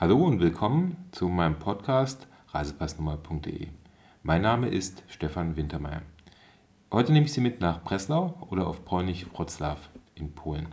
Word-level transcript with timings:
Hallo 0.00 0.16
und 0.16 0.40
willkommen 0.40 0.96
zu 1.12 1.28
meinem 1.28 1.58
Podcast 1.58 2.26
reisepassnummer.de. 2.52 3.68
Mein 4.22 4.40
Name 4.40 4.68
ist 4.68 5.02
Stefan 5.08 5.56
Wintermeyer. 5.56 6.00
Heute 6.90 7.12
nehme 7.12 7.26
ich 7.26 7.34
Sie 7.34 7.42
mit 7.42 7.60
nach 7.60 7.84
Breslau 7.84 8.34
oder 8.48 8.66
auf 8.66 8.86
Polnisch 8.86 9.26
Wroclaw 9.34 9.76
in 10.14 10.32
Polen. 10.32 10.68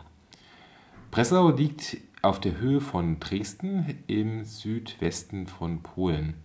Breslau 1.12 1.50
liegt 1.50 1.98
auf 2.22 2.40
der 2.40 2.58
Höhe 2.58 2.80
von 2.80 3.20
Dresden 3.20 4.02
im 4.08 4.46
Südwesten 4.46 5.48
von 5.48 5.84
Polen. 5.84 6.36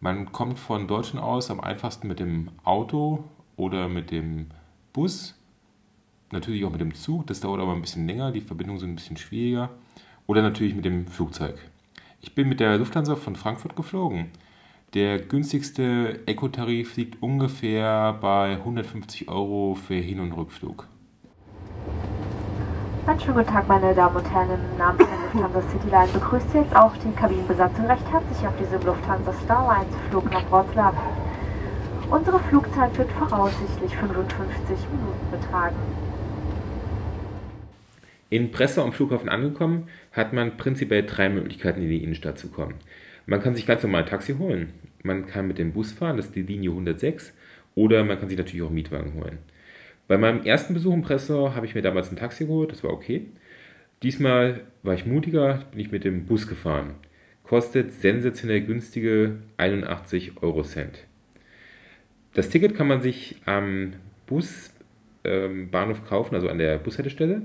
Man 0.00 0.30
kommt 0.30 0.58
von 0.58 0.86
Deutschland 0.86 1.24
aus 1.24 1.50
am 1.50 1.60
einfachsten 1.60 2.06
mit 2.06 2.20
dem 2.20 2.50
Auto 2.64 3.24
oder 3.56 3.88
mit 3.88 4.10
dem 4.10 4.48
Bus, 4.92 5.40
natürlich 6.32 6.66
auch 6.66 6.72
mit 6.72 6.82
dem 6.82 6.92
Zug, 6.94 7.26
das 7.28 7.40
dauert 7.40 7.62
aber 7.62 7.72
ein 7.72 7.80
bisschen 7.80 8.06
länger, 8.06 8.30
die 8.30 8.42
Verbindungen 8.42 8.78
sind 8.78 8.90
ein 8.90 8.96
bisschen 8.96 9.16
schwieriger, 9.16 9.70
oder 10.26 10.42
natürlich 10.42 10.74
mit 10.74 10.84
dem 10.84 11.06
Flugzeug. 11.06 11.58
Ich 12.22 12.34
bin 12.34 12.50
mit 12.50 12.60
der 12.60 12.76
Lufthansa 12.76 13.16
von 13.16 13.34
Frankfurt 13.34 13.76
geflogen. 13.76 14.30
Der 14.92 15.18
günstigste 15.18 16.20
Eco-Tarif 16.26 16.96
liegt 16.96 17.22
ungefähr 17.22 18.12
bei 18.20 18.58
150 18.58 19.26
Euro 19.30 19.74
für 19.74 19.94
Hin- 19.94 20.20
und 20.20 20.32
Rückflug. 20.32 20.86
Einen 23.06 23.20
schönen 23.20 23.38
guten 23.38 23.48
Tag, 23.48 23.66
meine 23.68 23.94
Damen 23.94 24.16
und 24.16 24.30
Herren. 24.30 24.50
Im 24.50 24.76
Namen 24.76 24.98
der 24.98 25.06
Lufthansa 25.06 25.62
Cityline 25.70 26.12
begrüßt 26.12 26.50
Sie 26.50 26.58
jetzt 26.58 26.76
auch 26.76 26.92
die 26.98 27.10
Kabinenbesatzung 27.12 27.86
recht 27.86 28.12
herzlich 28.12 28.46
auf 28.46 28.56
diesem 28.58 28.82
Lufthansa 28.82 29.32
Starlines 29.42 29.96
Flug 30.10 30.30
nach 30.30 30.50
Wroclaw. 30.50 30.92
Unsere 32.10 32.38
Flugzeit 32.40 32.98
wird 32.98 33.10
voraussichtlich 33.12 33.96
55 33.96 34.76
Minuten 34.92 35.30
betragen. 35.30 35.76
In 38.30 38.52
Breslau 38.52 38.84
am 38.84 38.92
Flughafen 38.92 39.28
angekommen, 39.28 39.88
hat 40.12 40.32
man 40.32 40.56
prinzipiell 40.56 41.02
drei 41.04 41.28
Möglichkeiten, 41.28 41.82
in 41.82 41.88
die 41.88 42.02
Innenstadt 42.02 42.38
zu 42.38 42.48
kommen. 42.48 42.76
Man 43.26 43.42
kann 43.42 43.54
sich 43.54 43.66
ganz 43.66 43.82
normal 43.82 44.02
ein 44.02 44.08
Taxi 44.08 44.34
holen, 44.34 44.72
man 45.02 45.26
kann 45.26 45.46
mit 45.46 45.58
dem 45.58 45.72
Bus 45.72 45.92
fahren, 45.92 46.16
das 46.16 46.26
ist 46.26 46.36
die 46.36 46.42
Linie 46.42 46.70
106, 46.70 47.34
oder 47.74 48.04
man 48.04 48.18
kann 48.18 48.28
sich 48.28 48.38
natürlich 48.38 48.62
auch 48.62 48.66
einen 48.66 48.76
Mietwagen 48.76 49.14
holen. 49.14 49.38
Bei 50.08 50.16
meinem 50.16 50.42
ersten 50.42 50.74
Besuch 50.74 50.94
in 50.94 51.02
Breslau 51.02 51.54
habe 51.54 51.66
ich 51.66 51.74
mir 51.74 51.82
damals 51.82 52.10
ein 52.10 52.16
Taxi 52.16 52.46
geholt, 52.46 52.72
das 52.72 52.82
war 52.82 52.92
okay. 52.92 53.26
Diesmal 54.02 54.62
war 54.82 54.94
ich 54.94 55.06
mutiger, 55.06 55.64
bin 55.70 55.80
ich 55.80 55.92
mit 55.92 56.04
dem 56.04 56.26
Bus 56.26 56.46
gefahren. 56.46 56.94
Kostet 57.42 57.92
sensationell 57.92 58.62
günstige 58.62 59.36
81 59.56 60.42
Euro 60.42 60.62
Cent. 60.62 61.04
Das 62.34 62.48
Ticket 62.48 62.76
kann 62.76 62.86
man 62.86 63.02
sich 63.02 63.36
am 63.44 63.94
Busbahnhof 64.26 65.98
ähm, 65.98 66.04
kaufen, 66.08 66.34
also 66.34 66.48
an 66.48 66.58
der 66.58 66.78
Bushaltestelle. 66.78 67.42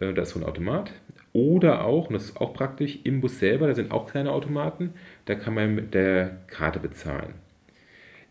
Äh, 0.00 0.12
da 0.12 0.22
ist 0.22 0.30
so 0.30 0.40
ein 0.40 0.44
Automat. 0.44 0.92
Oder 1.32 1.84
auch, 1.84 2.08
und 2.08 2.14
das 2.14 2.26
ist 2.26 2.40
auch 2.40 2.54
praktisch, 2.54 3.00
im 3.04 3.20
Bus 3.20 3.38
selber, 3.40 3.66
da 3.66 3.74
sind 3.74 3.90
auch 3.90 4.08
kleine 4.08 4.30
Automaten, 4.30 4.94
da 5.24 5.34
kann 5.34 5.54
man 5.54 5.74
mit 5.74 5.94
der 5.94 6.38
Karte 6.46 6.78
bezahlen. 6.78 7.34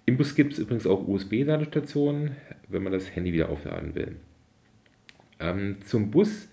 Im 0.05 0.17
Bus 0.17 0.35
gibt 0.35 0.53
es 0.53 0.59
übrigens 0.59 0.87
auch 0.87 1.07
USB-Ladestationen, 1.07 2.35
wenn 2.69 2.83
man 2.83 2.93
das 2.93 3.15
Handy 3.15 3.33
wieder 3.33 3.49
aufladen 3.49 3.95
will. 3.95 4.15
Ähm, 5.39 5.81
zum 5.81 6.11
Bus 6.11 6.49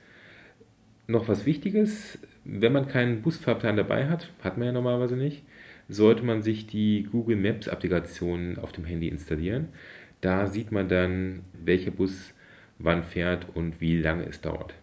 noch 1.07 1.29
was 1.29 1.47
Wichtiges. 1.47 2.19
Wenn 2.45 2.73
man 2.73 2.89
keinen 2.89 3.23
Busfahrplan 3.23 3.77
dabei 3.77 4.09
hat, 4.09 4.33
hat 4.43 4.57
man 4.57 4.67
ja 4.67 4.73
normalerweise 4.73 5.17
nicht, 5.17 5.45
sollte 5.89 6.25
man 6.25 6.43
sich 6.43 6.67
die 6.67 7.09
Google 7.11 7.37
Maps 7.37 7.69
Applikation 7.69 8.59
auf 8.59 8.73
dem 8.73 8.85
Handy 8.85 9.09
installieren. 9.09 9.69
Da 10.21 10.47
sieht 10.47 10.73
man 10.73 10.89
dann, 10.89 11.41
welcher 11.53 11.91
Bus 11.91 12.33
wann 12.79 13.03
fährt 13.03 13.47
und 13.55 13.81
wie 13.81 14.01
lange 14.01 14.25
es 14.25 14.41
dauert. 14.41 14.75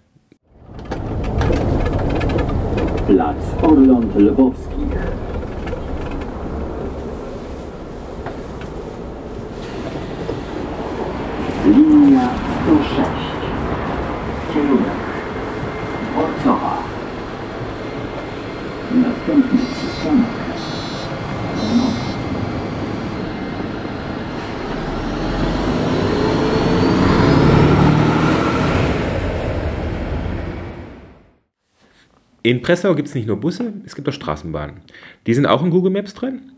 Plac 3.07 3.37
Orląt 3.61 4.15
Lwowskich. 4.15 4.86
In 32.47 32.61
Breslau 32.61 32.95
gibt 32.95 33.09
es 33.09 33.13
nicht 33.13 33.27
nur 33.27 33.41
Busse, 33.41 33.73
es 33.85 33.93
gibt 33.93 34.07
auch 34.07 34.13
Straßenbahnen. 34.13 34.77
Die 35.25 35.33
sind 35.33 35.45
auch 35.45 35.61
in 35.65 35.69
Google 35.69 35.91
Maps 35.91 36.13
drin. 36.13 36.53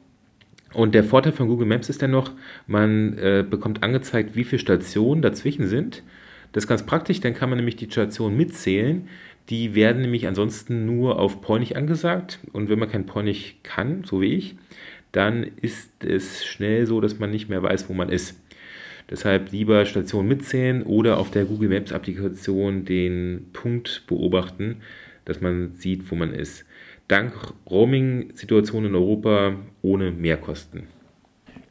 Und 0.72 0.94
der 0.94 1.04
Vorteil 1.04 1.34
von 1.34 1.48
Google 1.48 1.66
Maps 1.66 1.90
ist 1.90 2.04
dann 2.04 2.12
noch, 2.12 2.32
man 2.68 3.18
äh, 3.18 3.44
bekommt 3.50 3.82
angezeigt, 3.82 4.36
wie 4.36 4.44
viele 4.44 4.60
Stationen 4.60 5.24
dazwischen 5.24 5.68
sind. 5.68 6.04
Das 6.52 6.66
ist 6.66 6.68
ganz 6.68 6.86
praktisch, 6.86 7.22
dann 7.22 7.34
kann 7.34 7.50
man 7.50 7.58
nämlich 7.58 7.76
die 7.76 7.90
Stationen 7.90 8.38
mitzählen. 8.38 9.08
Die 9.50 9.74
werden 9.74 10.04
nämlich 10.04 10.28
ansonsten 10.28 10.86
nur 10.86 11.18
auf 11.18 11.42
Polnisch 11.42 11.72
angesagt. 11.72 12.38
Und 12.54 12.70
wenn 12.70 12.78
man 12.78 12.92
kein 12.92 13.08
Polnisch 13.08 13.56
kann, 13.64 14.04
so 14.04 14.22
wie 14.22 14.36
ich, 14.36 14.58
dann 15.12 15.44
ist 15.60 16.04
es 16.04 16.46
schnell 16.46 16.86
so, 16.86 17.02
dass 17.02 17.18
man 17.18 17.32
nicht 17.32 17.50
mehr 17.50 17.64
weiß, 17.64 17.90
wo 17.90 17.96
man 17.96 18.10
ist. 18.10 18.40
Deshalb 19.10 19.52
lieber 19.52 19.88
Station 19.88 20.28
mitzählen 20.28 20.84
oder 20.84 21.18
auf 21.18 21.32
der 21.32 21.46
Google 21.46 21.70
Maps 21.70 21.92
Applikation 21.92 22.86
den 22.86 23.48
Punkt 23.54 24.04
beobachten, 24.06 24.84
dass 25.30 25.42
man 25.42 25.74
sieht, 25.74 26.10
wo 26.12 26.16
man 26.16 26.34
ist. 26.34 26.66
Dank 27.08 27.34
Roaming-Situationen 27.70 28.90
in 28.90 28.96
Europa 28.96 29.56
ohne 29.82 30.12
Mehrkosten. 30.12 30.88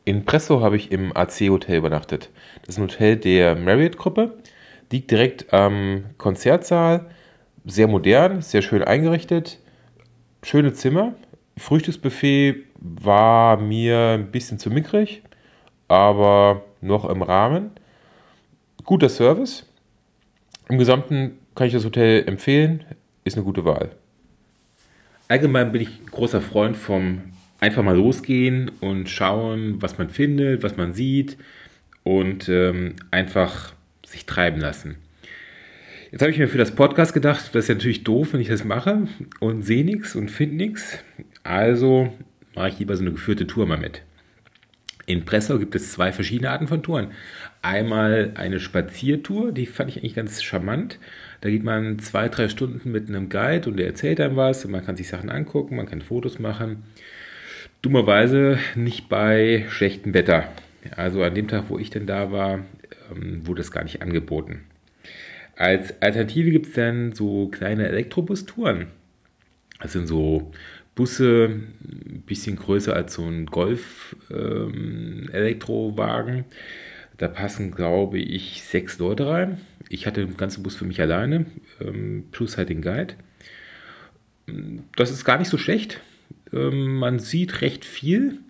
In 0.05 0.25
Presso 0.25 0.61
habe 0.63 0.77
ich 0.77 0.91
im 0.91 1.15
AC-Hotel 1.15 1.77
übernachtet. 1.77 2.31
Das 2.63 2.77
ist 2.77 2.79
ein 2.79 2.89
Hotel 2.89 3.17
der 3.17 3.55
Marriott-Gruppe, 3.55 4.39
liegt 4.91 5.11
direkt 5.11 5.53
am 5.53 6.05
Konzertsaal, 6.17 7.11
sehr 7.67 7.89
modern, 7.89 8.41
sehr 8.41 8.63
schön 8.63 8.83
eingerichtet, 8.83 9.59
schöne 10.43 10.73
Zimmer. 10.73 11.15
Frühstücksbuffet 11.59 12.65
war 12.81 13.59
mir 13.59 14.17
ein 14.19 14.31
bisschen 14.31 14.59
zu 14.59 14.71
mickrig, 14.71 15.23
aber 15.89 16.65
noch 16.81 17.09
im 17.09 17.23
Rahmen. 17.23 17.73
Guter 18.85 19.09
Service. 19.09 19.67
Im 20.69 20.79
Gesamten 20.79 21.39
kann 21.55 21.67
ich 21.67 21.73
das 21.73 21.85
Hotel 21.85 22.25
empfehlen 22.27 22.85
ist 23.29 23.37
eine 23.37 23.45
gute 23.45 23.65
Wahl. 23.65 23.91
Allgemein 25.29 25.73
bin 25.73 25.83
ich 25.83 26.07
großer 26.07 26.41
Freund 26.41 26.77
vom 26.77 27.21
einfach 27.61 27.83
mal 27.83 27.97
losgehen 27.97 28.71
und 28.81 29.09
schauen, 29.09 29.83
was 29.83 29.99
man 29.99 30.11
findet, 30.11 30.63
was 30.63 30.77
man 30.77 30.93
sieht 30.93 31.37
und 32.03 32.49
ähm, 32.49 32.95
einfach 33.11 33.75
sich 34.07 34.27
treiben 34.27 34.61
lassen. 34.61 34.97
Jetzt 36.11 36.23
habe 36.23 36.31
ich 36.31 36.39
mir 36.39 36.49
für 36.49 36.59
das 36.59 36.75
Podcast 36.75 37.13
gedacht, 37.13 37.55
das 37.55 37.65
ist 37.65 37.69
ja 37.69 37.75
natürlich 37.75 38.05
doof, 38.05 38.33
wenn 38.33 38.41
ich 38.41 38.49
das 38.49 38.65
mache 38.65 39.09
und 39.41 39.63
sehe 39.63 39.85
nichts 39.85 40.17
und 40.17 40.31
finde 40.31 40.57
nichts. 40.57 40.99
Also 41.43 42.13
mache 42.55 42.69
ich 42.69 42.79
lieber 42.79 42.97
so 42.97 43.03
eine 43.03 43.13
geführte 43.13 43.47
Tour 43.47 43.67
mal 43.67 43.77
mit. 43.77 44.03
In 45.09 45.25
Breslau 45.25 45.57
gibt 45.57 45.75
es 45.75 45.93
zwei 45.93 46.13
verschiedene 46.13 46.51
Arten 46.51 46.69
von 46.69 46.83
Touren. 46.83 47.13
Einmal 47.63 48.33
eine 48.35 48.61
Spaziertour, 48.61 49.53
die 49.53 49.65
fand 49.65 49.89
ich 49.89 49.97
eigentlich 49.97 50.15
ganz 50.15 50.43
charmant. 50.43 50.99
Da 51.41 51.49
geht 51.49 51.65
man 51.65 51.99
zwei, 51.99 52.29
drei 52.29 52.51
Stunden 52.51 52.93
mit 52.93 53.09
einem 53.09 53.31
Guide 53.31 53.71
und 53.71 53.79
der 53.79 53.87
erzählt 53.87 54.21
einem 54.21 54.37
was 54.37 54.67
und 54.67 54.71
man 54.71 54.85
kann 54.85 54.99
sich 54.99 55.09
Sachen 55.09 55.31
angucken, 55.31 55.77
man 55.77 55.87
kann 55.87 56.03
Fotos 56.03 56.39
machen. 56.39 56.83
Dummerweise 57.81 58.59
nicht 58.75 59.09
bei 59.09 59.65
schlechtem 59.71 60.13
Wetter. 60.13 60.53
Also 60.95 61.23
an 61.23 61.35
dem 61.35 61.49
Tag, 61.49 61.65
wo 61.69 61.79
ich 61.79 61.89
denn 61.89 62.07
da 62.07 62.31
war, 62.31 62.67
ähm, 63.11 63.47
wurde 63.47 63.63
das 63.63 63.73
gar 63.73 63.85
nicht 63.85 64.03
angeboten. 64.03 64.61
Als 65.57 66.03
Alternative 66.03 66.51
gibt 66.51 66.67
es 66.67 66.73
dann 66.75 67.15
so 67.15 67.49
kleine 67.49 67.89
Elektrobus-Touren. 67.89 68.89
Das 69.81 69.93
sind 69.93 70.07
so 70.07 70.53
Busse, 70.99 71.47
ein 71.47 72.25
bisschen 72.27 72.57
größer 72.57 72.93
als 72.93 73.15
so 73.15 73.25
ein 73.25 73.47
Golf-Elektrowagen. 73.47 76.39
Ähm, 76.39 76.45
da 77.19 77.29
passen, 77.29 77.71
glaube 77.71 78.19
ich, 78.19 78.65
sechs 78.65 78.99
Leute 78.99 79.29
rein. 79.29 79.61
Ich 79.89 80.09
hatte 80.09 80.27
den 80.27 80.37
ganzen 80.37 80.65
Bus 80.65 80.75
für 80.75 80.85
mich 80.85 81.01
alleine, 81.01 81.47
ähm, 81.81 82.25
plus 82.33 82.57
halt 82.57 82.69
den 82.69 82.83
Guide. 82.83 83.15
Das 84.97 85.13
ist 85.13 85.25
gar 85.25 85.39
nicht 85.39 85.51
so 85.51 85.57
schlecht. 85.57 86.01
Ähm, 86.53 86.97
man 86.97 87.21
sieht 87.21 87.61
recht 87.61 87.85
viel 87.85 88.41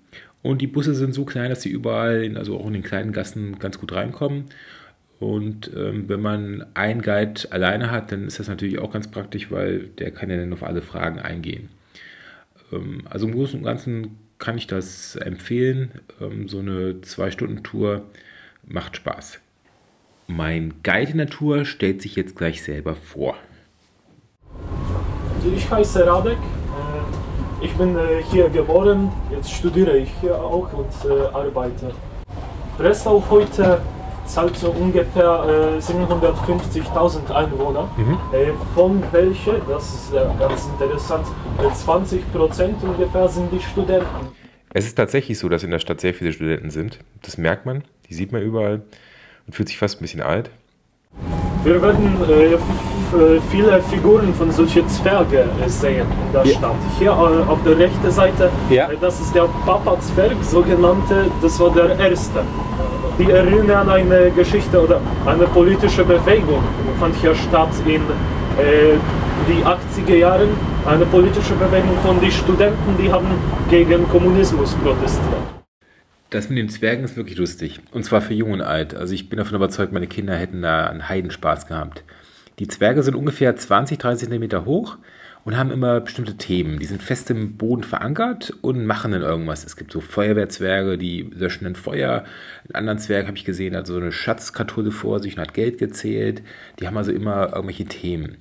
und 0.40 0.62
die 0.62 0.68
Busse 0.68 0.94
sind 0.94 1.12
so 1.12 1.26
klein, 1.26 1.50
dass 1.50 1.60
sie 1.60 1.68
überall, 1.68 2.24
in, 2.24 2.38
also 2.38 2.58
auch 2.58 2.68
in 2.68 2.72
den 2.72 2.82
kleinen 2.82 3.12
Gassen, 3.12 3.58
ganz 3.58 3.78
gut 3.78 3.92
reinkommen. 3.92 4.44
Und 5.20 5.70
ähm, 5.76 6.08
wenn 6.08 6.22
man 6.22 6.64
einen 6.72 7.02
Guide 7.02 7.42
alleine 7.50 7.90
hat, 7.90 8.10
dann 8.10 8.26
ist 8.26 8.40
das 8.40 8.48
natürlich 8.48 8.78
auch 8.78 8.90
ganz 8.90 9.10
praktisch, 9.10 9.50
weil 9.50 9.88
der 9.98 10.12
kann 10.12 10.30
ja 10.30 10.38
dann 10.38 10.54
auf 10.54 10.62
alle 10.62 10.80
Fragen 10.80 11.18
eingehen. 11.18 11.68
Ähm, 12.72 13.02
also 13.08 13.26
im 13.26 13.34
Großen 13.34 13.58
und 13.58 13.64
Ganzen 13.64 14.18
kann 14.38 14.56
ich 14.56 14.66
das 14.66 15.16
empfehlen. 15.16 16.00
Ähm, 16.20 16.48
so 16.48 16.58
eine 16.58 17.00
Zwei-Stunden-Tour 17.00 18.02
macht 18.66 18.96
Spaß. 18.96 19.38
Mein 20.26 20.74
Guide 20.82 21.16
Natur 21.16 21.64
stellt 21.64 22.02
sich 22.02 22.16
jetzt 22.16 22.36
gleich 22.36 22.62
selber 22.62 22.94
vor. 22.94 23.36
Ich 25.54 25.70
heiße 25.70 26.06
Radek. 26.06 26.36
ich 27.62 27.72
bin 27.74 27.96
äh, 27.96 28.22
hier 28.30 28.48
geboren, 28.50 29.10
jetzt 29.30 29.50
studiere 29.50 29.96
ich 29.96 30.10
hier 30.20 30.36
auch 30.36 30.70
und 30.72 31.10
äh, 31.10 31.26
arbeite. 31.32 31.92
Breslau 32.76 33.24
heute 33.30 33.80
zahlt 34.28 34.56
so 34.56 34.70
ungefähr 34.70 35.76
äh, 35.76 35.80
750.000 35.80 37.32
Einwohner, 37.34 37.88
äh, 38.32 38.48
von 38.74 39.02
welchen, 39.12 39.54
das 39.68 39.94
ist 39.94 40.12
äh, 40.14 40.20
ganz 40.38 40.66
interessant, 40.78 41.26
äh, 41.58 41.72
20 41.74 42.32
Prozent 42.32 42.76
ungefähr 42.82 43.28
sind 43.28 43.50
die 43.52 43.60
Studenten. 43.60 44.28
Es 44.74 44.84
ist 44.86 44.94
tatsächlich 44.96 45.38
so, 45.38 45.48
dass 45.48 45.62
in 45.64 45.70
der 45.70 45.78
Stadt 45.78 46.00
sehr 46.00 46.12
viele 46.14 46.32
Studenten 46.32 46.70
sind. 46.70 46.98
Das 47.22 47.38
merkt 47.38 47.64
man, 47.66 47.82
die 48.08 48.14
sieht 48.14 48.32
man 48.32 48.42
überall 48.42 48.82
und 49.46 49.54
fühlt 49.54 49.68
sich 49.68 49.78
fast 49.78 49.98
ein 49.98 50.02
bisschen 50.02 50.20
alt. 50.20 50.50
Wir 51.64 51.80
werden 51.82 52.16
äh, 52.28 52.52
äh, 52.54 53.40
viele 53.50 53.82
Figuren 53.82 54.32
von 54.34 54.52
solchen 54.52 54.86
Zwerge 54.88 55.48
äh, 55.64 55.68
sehen 55.68 56.06
in 56.26 56.32
der 56.32 56.44
Ja. 56.44 56.58
Stadt. 56.58 56.74
Hier 56.98 57.10
äh, 57.10 57.50
auf 57.50 57.58
der 57.64 57.78
rechten 57.78 58.10
Seite, 58.10 58.50
Ja. 58.70 58.90
äh, 58.90 58.96
das 59.00 59.18
ist 59.20 59.34
der 59.34 59.48
Papa-Zwerg, 59.64 60.36
sogenannte, 60.44 61.24
das 61.42 61.58
war 61.58 61.70
der 61.72 61.98
erste. 61.98 62.40
Die 63.18 63.30
erinnern 63.30 63.70
an 63.70 63.90
eine 63.90 64.30
Geschichte 64.30 64.80
oder 64.80 65.00
eine 65.26 65.44
politische 65.46 66.04
Bewegung, 66.04 66.62
fand 67.00 67.16
hier 67.16 67.34
statt 67.34 67.70
in 67.84 67.94
äh, 67.96 68.96
die 69.48 69.64
80er 69.64 70.14
Jahren. 70.14 70.48
Eine 70.86 71.04
politische 71.04 71.54
Bewegung 71.54 71.98
von 72.04 72.20
den 72.20 72.30
Studenten, 72.30 72.96
die 72.96 73.10
haben 73.10 73.26
gegen 73.68 74.08
Kommunismus 74.08 74.72
protestiert. 74.74 75.42
Das 76.30 76.48
mit 76.48 76.58
den 76.58 76.68
Zwergen 76.68 77.04
ist 77.04 77.16
wirklich 77.16 77.38
lustig. 77.38 77.80
Und 77.90 78.04
zwar 78.04 78.20
für 78.20 78.34
Jung 78.34 78.52
und 78.52 78.60
Alt. 78.60 78.94
Also 78.94 79.14
ich 79.14 79.28
bin 79.28 79.38
davon 79.38 79.56
überzeugt, 79.56 79.92
meine 79.92 80.06
Kinder 80.06 80.36
hätten 80.36 80.62
da 80.62 80.86
einen 80.86 81.08
Heidenspaß 81.08 81.66
gehabt. 81.66 82.04
Die 82.60 82.68
Zwerge 82.68 83.02
sind 83.02 83.16
ungefähr 83.16 83.56
20, 83.56 83.98
30 83.98 84.28
Zentimeter 84.28 84.64
hoch 84.64 84.96
und 85.48 85.56
haben 85.56 85.70
immer 85.70 86.00
bestimmte 86.00 86.36
Themen. 86.36 86.78
Die 86.78 86.84
sind 86.84 87.02
fest 87.02 87.30
im 87.30 87.56
Boden 87.56 87.82
verankert 87.82 88.52
und 88.60 88.84
machen 88.84 89.12
dann 89.12 89.22
irgendwas. 89.22 89.64
Es 89.64 89.76
gibt 89.76 89.90
so 89.90 90.02
Feuerwehrzwerge, 90.02 90.98
die 90.98 91.22
löschen 91.22 91.66
ein 91.66 91.74
Feuer. 91.74 92.24
Einen 92.64 92.74
anderen 92.74 92.98
Zwerg 92.98 93.26
habe 93.26 93.38
ich 93.38 93.46
gesehen, 93.46 93.74
hat 93.74 93.86
so 93.86 93.96
eine 93.96 94.12
Schatzkartulle 94.12 94.90
vor 94.90 95.20
sich 95.20 95.36
und 95.36 95.40
hat 95.40 95.54
Geld 95.54 95.78
gezählt. 95.78 96.42
Die 96.78 96.86
haben 96.86 96.98
also 96.98 97.12
immer 97.12 97.54
irgendwelche 97.54 97.86
Themen. 97.86 98.36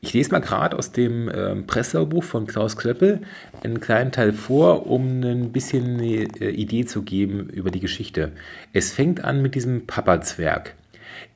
Ich 0.00 0.12
lese 0.12 0.32
mal 0.32 0.40
gerade 0.40 0.76
aus 0.76 0.90
dem 0.90 1.30
ähm, 1.32 1.68
Pressaubuch 1.68 2.24
von 2.24 2.48
Klaus 2.48 2.76
Klöppel 2.76 3.20
einen 3.62 3.78
kleinen 3.78 4.10
Teil 4.10 4.32
vor, 4.32 4.88
um 4.88 5.20
ein 5.22 5.52
bisschen 5.52 5.98
eine 5.98 6.24
äh, 6.40 6.50
Idee 6.50 6.84
zu 6.84 7.02
geben 7.02 7.48
über 7.50 7.70
die 7.70 7.78
Geschichte. 7.78 8.32
Es 8.72 8.92
fängt 8.92 9.22
an 9.22 9.40
mit 9.40 9.54
diesem 9.54 9.86
Papa-Zwerg. 9.86 10.74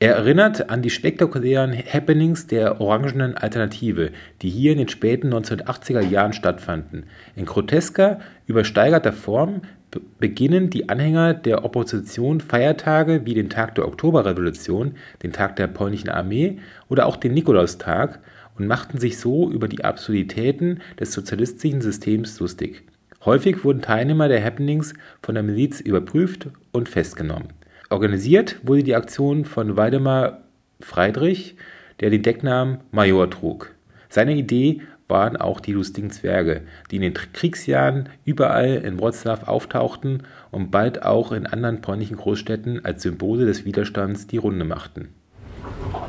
Er 0.01 0.17
erinnert 0.17 0.71
an 0.71 0.83
die 0.83 0.91
spektakulären 0.91 1.73
Happenings 1.73 2.47
der 2.47 2.81
orangenen 2.81 3.37
Alternative, 3.37 4.11
die 4.43 4.51
hier 4.51 4.73
in 4.73 4.79
den 4.79 4.89
späten 4.89 5.33
1980er 5.33 6.01
Jahren 6.01 6.33
stattfanden. 6.33 7.05
In 7.37 7.47
grotesker, 7.47 8.19
übersteigerter 8.47 9.13
Form 9.13 9.63
be- 9.91 10.01
beginnen 10.19 10.69
die 10.69 10.89
Anhänger 10.89 11.33
der 11.33 11.65
Opposition 11.65 12.41
Feiertage 12.41 13.25
wie 13.25 13.35
den 13.35 13.49
Tag 13.49 13.77
der 13.77 13.87
Oktoberrevolution, 13.87 14.97
den 15.23 15.33
Tag 15.33 15.57
der 15.57 15.69
polnischen 15.69 16.11
Armee 16.11 16.59
oder 16.89 17.07
auch 17.07 17.17
den 17.17 17.33
Nikolaustag 17.33 18.19
und 18.59 18.67
machten 18.67 18.99
sich 18.99 19.19
so 19.19 19.51
über 19.51 19.69
die 19.69 19.85
Absurditäten 19.85 20.81
des 20.99 21.13
sozialistischen 21.13 21.81
Systems 21.81 22.39
lustig. 22.41 22.83
Häufig 23.25 23.65
wurden 23.65 23.81
Teilnehmer 23.81 24.29
der 24.29 24.45
Happenings 24.45 24.93
von 25.23 25.35
der 25.35 25.45
Miliz 25.45 25.81
überprüft 25.81 26.49
und 26.73 26.89
festgenommen. 26.89 27.49
Organisiert 27.95 28.57
wurde 28.65 28.83
die 28.83 28.97
Aktion 28.97 29.45
von 29.45 29.77
Waldemar 29.77 30.41
Friedrich, 30.81 31.55
der 32.01 32.11
den 32.11 32.25
Decknamen 32.25 32.79
Major 32.91 33.31
trug. 33.31 33.71
Seine 34.09 34.35
Idee 34.35 34.81
waren 35.07 35.37
auch 35.37 35.61
die 35.61 35.75
lustigen 35.75 36.11
Zwerge, 36.11 36.63
die 36.91 36.97
in 36.97 37.03
den 37.03 37.15
Kriegsjahren 37.15 38.09
überall 38.25 38.83
in 38.85 38.99
Wroclaw 38.99 39.47
auftauchten 39.47 40.25
und 40.51 40.73
bald 40.73 41.05
auch 41.05 41.31
in 41.31 41.47
anderen 41.47 41.83
polnischen 41.83 42.17
Großstädten 42.17 42.85
als 42.85 43.05
Symbole 43.05 43.47
des 43.47 43.65
Widerstands 43.65 44.27
die 44.27 44.39
Runde 44.39 44.65
machten. 44.65 45.11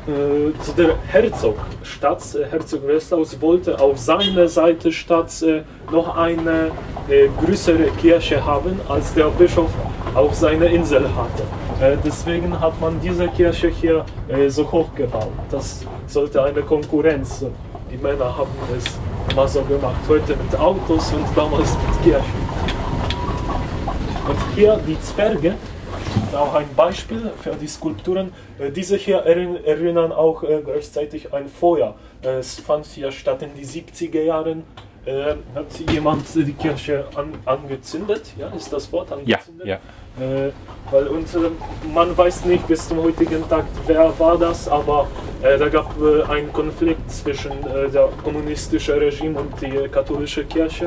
Äh, 0.08 0.50
so 0.60 0.72
der 0.72 0.98
Herzog, 1.06 1.56
Staatsherzog 1.84 2.84
Westhaus, 2.88 3.40
wollte 3.40 3.78
auf 3.78 3.96
seiner 3.96 4.48
Seite 4.48 4.90
statt 4.90 5.40
äh, 5.42 5.62
noch 5.92 6.16
eine 6.16 6.72
äh, 7.08 7.28
größere 7.40 7.90
Kirche 8.00 8.44
haben, 8.44 8.80
als 8.88 9.14
der 9.14 9.28
Bischof 9.28 9.70
auf 10.14 10.34
seiner 10.34 10.66
Insel 10.66 11.14
hatte. 11.14 11.44
Äh, 11.80 11.96
deswegen 12.04 12.58
hat 12.58 12.80
man 12.80 12.98
diese 13.00 13.28
Kirche 13.28 13.68
hier 13.68 14.04
äh, 14.28 14.48
so 14.48 14.70
hoch 14.70 14.94
gebaut. 14.94 15.32
Das 15.50 15.84
sollte 16.06 16.42
eine 16.42 16.62
Konkurrenz. 16.62 17.44
Die 17.90 17.98
Männer 17.98 18.36
haben 18.36 18.50
es 18.76 18.84
immer 19.32 19.46
so 19.46 19.62
gemacht. 19.62 19.96
Heute 20.08 20.36
mit 20.36 20.58
Autos 20.58 21.12
und 21.12 21.26
damals 21.36 21.74
mit 21.76 22.02
Kirchen. 22.02 22.46
Und 24.28 24.38
hier 24.54 24.78
die 24.86 24.98
Zwerge, 25.00 25.54
auch 26.34 26.54
ein 26.54 26.68
Beispiel 26.74 27.30
für 27.42 27.54
die 27.54 27.68
Skulpturen. 27.68 28.32
Äh, 28.58 28.70
Diese 28.70 28.96
hier 28.96 29.24
erinn- 29.26 29.62
erinnern 29.64 30.12
auch 30.12 30.42
gleichzeitig 30.64 31.32
ein 31.34 31.46
Feuer. 31.48 31.94
Es 32.22 32.58
fand 32.58 32.86
hier 32.86 33.12
statt 33.12 33.42
in 33.42 33.54
die 33.54 33.64
70er 33.66 34.22
Jahren. 34.22 34.64
Äh, 35.06 35.36
hat 35.54 35.66
jemand 35.88 36.24
die 36.34 36.52
Kirche 36.52 37.04
an, 37.14 37.32
angezündet? 37.44 38.34
Ja, 38.36 38.48
ist 38.48 38.72
das 38.72 38.90
Wort 38.90 39.12
angezündet? 39.12 39.78
Äh, 40.18 40.50
weil 40.90 41.06
und 41.06 41.32
äh, 41.32 41.50
man 41.94 42.18
weiß 42.18 42.44
nicht 42.46 42.66
bis 42.66 42.88
zum 42.88 42.98
heutigen 43.02 43.48
Tag, 43.48 43.66
wer 43.86 44.18
war 44.18 44.36
das, 44.36 44.68
aber 44.68 45.06
äh, 45.42 45.56
da 45.58 45.68
gab 45.68 45.94
äh, 46.00 46.24
einen 46.24 46.52
Konflikt 46.52 47.08
zwischen 47.08 47.52
äh, 47.52 47.88
der 47.88 48.08
kommunistischen 48.24 48.98
Regime 48.98 49.38
und 49.38 49.60
die 49.60 49.88
katholische 49.88 50.44
Kirche. 50.44 50.86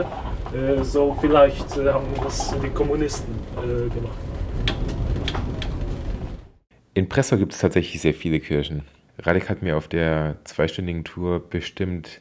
Äh, 0.54 0.84
so 0.84 1.16
vielleicht 1.22 1.78
haben 1.78 2.08
das 2.22 2.54
die 2.62 2.70
Kommunisten 2.72 3.34
gemacht. 3.56 4.18
In 6.94 7.08
Pressau 7.08 7.38
gibt 7.38 7.54
es 7.54 7.60
tatsächlich 7.60 8.02
sehr 8.02 8.14
viele 8.14 8.42
Kirchen. 8.42 8.84
Radek 9.20 9.48
hat 9.48 9.62
mir 9.62 9.78
auf 9.78 9.88
der 9.88 10.36
zweistündigen 10.44 11.06
Tour 11.06 11.40
bestimmt, 11.40 12.20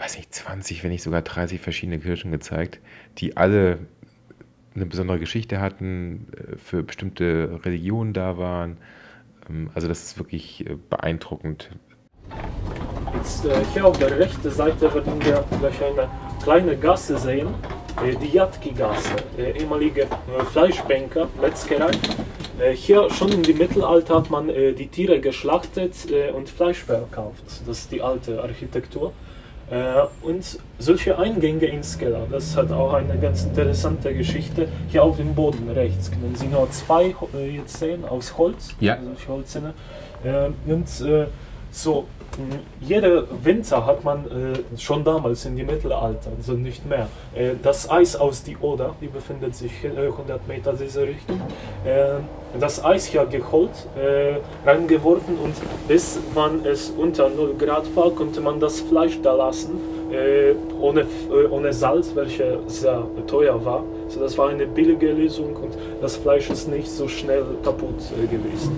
weiß 0.00 0.16
nicht, 0.16 0.34
20, 0.34 0.82
wenn 0.82 0.90
nicht 0.90 1.02
sogar 1.02 1.22
30 1.22 1.60
verschiedene 1.60 1.98
Kirchen 1.98 2.32
gezeigt, 2.32 2.80
die 3.18 3.36
alle 3.36 3.80
eine 4.74 4.86
besondere 4.86 5.18
Geschichte 5.18 5.60
hatten, 5.60 6.28
äh, 6.32 6.56
für 6.56 6.82
bestimmte 6.82 7.60
Religionen 7.64 8.12
da 8.12 8.38
waren. 8.38 8.78
Ähm, 9.48 9.70
Also 9.74 9.88
das 9.88 10.02
ist 10.02 10.18
wirklich 10.18 10.66
äh, 10.66 10.76
beeindruckend. 10.88 11.70
Jetzt 13.14 13.44
äh, 13.44 13.50
hier 13.72 13.86
auf 13.86 13.98
der 13.98 14.18
rechten 14.18 14.50
Seite 14.50 14.94
werden 14.94 15.22
wir 15.24 15.44
gleich 15.58 15.82
eine 15.82 16.08
kleine 16.42 16.76
Gasse 16.76 17.18
sehen, 17.18 17.48
die 18.22 18.28
Jatki-Gasse, 18.28 19.16
ehemalige 19.36 20.06
Fleischbänker, 20.52 21.28
Metzgerei. 21.38 21.90
Hier 22.72 23.10
schon 23.10 23.30
im 23.30 23.58
Mittelalter 23.58 24.16
hat 24.16 24.30
man 24.30 24.46
die 24.46 24.86
Tiere 24.86 25.20
geschlachtet 25.20 25.94
und 26.34 26.48
Fleisch 26.48 26.78
verkauft. 26.78 27.42
Das 27.66 27.78
ist 27.78 27.92
die 27.92 28.00
alte 28.00 28.42
Architektur. 28.42 29.12
Äh, 29.70 30.02
und 30.22 30.58
solche 30.80 31.16
Eingänge 31.16 31.66
ins 31.66 31.96
Keller, 31.96 32.26
das 32.28 32.56
hat 32.56 32.72
auch 32.72 32.92
eine 32.92 33.16
ganz 33.18 33.44
interessante 33.44 34.12
Geschichte. 34.14 34.66
Hier 34.88 35.04
auf 35.04 35.16
dem 35.16 35.34
Boden 35.34 35.70
rechts 35.70 36.10
können 36.10 36.34
Sie 36.34 36.48
nur 36.48 36.68
zwei 36.70 37.14
äh, 37.34 37.56
jetzt 37.56 37.78
sehen 37.78 38.04
aus 38.04 38.36
Holz, 38.36 38.74
Ja. 38.80 38.98
solche 39.02 39.28
Holzzinne. 39.28 39.74
Äh, 40.24 40.50
und 40.70 40.88
äh, 41.02 41.26
so, 41.70 42.06
jeder 42.80 43.24
Winter 43.44 43.84
hat 43.84 44.04
man 44.04 44.24
äh, 44.24 44.78
schon 44.78 45.04
damals 45.04 45.44
in 45.44 45.56
die 45.56 45.64
Mittelalter, 45.64 46.30
also 46.36 46.52
nicht 46.52 46.86
mehr, 46.88 47.08
äh, 47.34 47.52
das 47.62 47.90
Eis 47.90 48.16
aus 48.16 48.42
die 48.42 48.56
Oder, 48.56 48.94
die 49.00 49.08
befindet 49.08 49.54
sich 49.54 49.72
äh, 49.84 49.88
100 49.88 50.46
Meter 50.48 50.72
diese 50.72 51.02
Richtung, 51.02 51.40
äh, 51.84 52.14
das 52.58 52.84
Eis 52.84 53.06
hier 53.06 53.26
geholt, 53.26 53.70
äh, 53.96 54.36
reingeworfen 54.68 55.38
und 55.38 55.54
bis 55.88 56.18
man 56.34 56.64
es 56.64 56.90
unter 56.90 57.28
0 57.28 57.54
Grad 57.58 57.84
war, 57.94 58.10
konnte 58.10 58.40
man 58.40 58.60
das 58.60 58.80
Fleisch 58.80 59.20
da 59.22 59.34
lassen, 59.34 59.78
äh, 60.12 60.54
ohne, 60.80 61.02
äh, 61.02 61.46
ohne 61.50 61.72
Salz, 61.72 62.12
welche 62.14 62.58
sehr 62.66 63.06
teuer 63.26 63.64
war. 63.64 63.84
So, 64.08 64.20
das 64.20 64.36
war 64.38 64.48
eine 64.48 64.66
billige 64.66 65.12
Lösung 65.12 65.54
und 65.56 65.72
das 66.00 66.16
Fleisch 66.16 66.50
ist 66.50 66.68
nicht 66.68 66.88
so 66.88 67.06
schnell 67.06 67.44
kaputt 67.62 68.00
äh, 68.12 68.26
gewesen. 68.26 68.76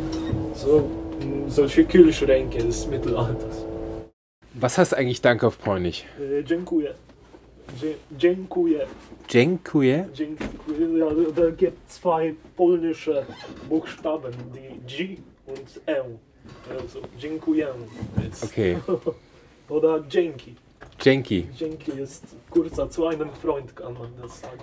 So, 0.54 0.84
solche 1.48 1.84
Kühlschränke 1.84 2.58
des 2.58 2.86
Mittelalters. 2.86 3.64
Was 4.54 4.78
heißt 4.78 4.94
eigentlich 4.94 5.20
Danke 5.20 5.46
auf 5.46 5.58
Polnisch? 5.58 6.04
Äh, 6.20 6.44
dziękuję. 6.44 6.94
Dziękuję. 8.18 8.86
Dziękuję. 9.28 10.08
Dziękuję. 10.14 10.98
Ja, 10.98 11.06
da 11.34 11.50
gibt 11.50 11.90
zwei 11.90 12.34
polnische 12.56 13.26
Buchstaben, 13.68 14.32
die 14.54 14.96
G 14.96 15.16
und 15.46 15.80
E. 15.86 16.04
Also, 16.70 17.00
dziękuję. 17.18 17.68
Ist. 18.28 18.44
Okay. 18.44 18.76
Oder 19.68 20.02
dzięki. 20.08 20.54
Dzięki. 20.98 21.46
Dzięki 21.56 21.92
ist 21.92 22.36
kurzer 22.50 22.90
zu 22.90 23.06
einem 23.06 23.30
Freund, 23.30 23.74
kann 23.76 23.94
man 23.94 24.12
das 24.20 24.40
sagen. 24.40 24.60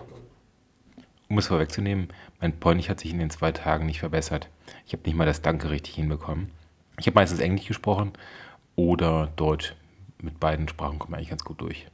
Um 1.29 1.37
es 1.37 1.47
vorwegzunehmen, 1.47 2.07
mein 2.41 2.53
Polnisch 2.59 2.89
hat 2.89 2.99
sich 2.99 3.11
in 3.11 3.19
den 3.19 3.29
zwei 3.29 3.51
Tagen 3.51 3.85
nicht 3.85 3.99
verbessert. 3.99 4.49
Ich 4.85 4.93
habe 4.93 5.03
nicht 5.05 5.15
mal 5.15 5.25
das 5.25 5.41
Danke 5.41 5.69
richtig 5.69 5.95
hinbekommen. 5.95 6.51
Ich 6.99 7.07
habe 7.07 7.15
meistens 7.15 7.39
Englisch 7.39 7.67
gesprochen 7.67 8.11
oder 8.75 9.29
Deutsch. 9.37 9.73
Mit 10.21 10.37
beiden 10.37 10.67
Sprachen 10.67 10.99
komme 10.99 11.13
ich 11.13 11.17
eigentlich 11.17 11.29
ganz 11.29 11.43
gut 11.45 11.61
durch. 11.61 11.87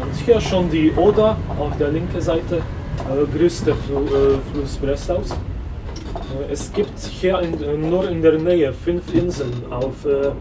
Und 0.00 0.14
hier 0.24 0.40
schon 0.40 0.68
die 0.68 0.90
Oder 0.92 1.36
auf 1.60 1.76
der 1.78 1.90
linken 1.90 2.20
Seite, 2.20 2.56
äh, 2.56 3.38
größte 3.38 3.74
Flu 3.74 4.04
äh, 4.06 4.38
Fluss 4.52 4.76
Breslaus. 4.78 5.30
Äh, 5.30 6.52
es 6.52 6.72
gibt 6.72 6.98
hier 6.98 7.38
in, 7.40 7.62
äh, 7.62 7.76
nur 7.76 8.08
in 8.08 8.20
der 8.20 8.36
Nähe 8.38 8.72
fünf 8.72 9.14
Inseln 9.14 9.62
auf, 9.70 10.04
äh, 10.04 10.28
äh, 10.28 10.32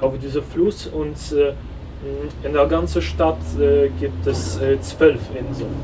auf 0.00 0.16
diesem 0.18 0.44
Fluss 0.44 0.86
und 0.86 1.16
äh, 1.32 1.54
in 2.46 2.52
der 2.52 2.66
ganzen 2.66 3.02
Stadt 3.02 3.38
gibt 3.98 4.26
es 4.26 4.60
zwölf 4.82 5.20
Inseln. 5.34 5.74